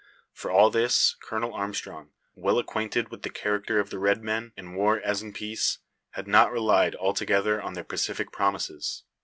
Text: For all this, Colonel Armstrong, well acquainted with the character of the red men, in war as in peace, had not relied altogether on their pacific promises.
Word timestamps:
For 0.33 0.49
all 0.49 0.71
this, 0.71 1.13
Colonel 1.21 1.53
Armstrong, 1.53 2.09
well 2.33 2.57
acquainted 2.57 3.09
with 3.09 3.21
the 3.21 3.29
character 3.29 3.79
of 3.79 3.91
the 3.91 3.99
red 3.99 4.23
men, 4.23 4.51
in 4.57 4.73
war 4.73 4.99
as 4.99 5.21
in 5.21 5.31
peace, 5.31 5.77
had 6.13 6.27
not 6.27 6.51
relied 6.51 6.95
altogether 6.95 7.61
on 7.61 7.73
their 7.75 7.83
pacific 7.83 8.31
promises. 8.31 9.03